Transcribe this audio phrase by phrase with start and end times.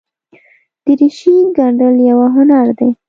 [0.85, 2.89] دریشي ګنډل یوه هنر دی.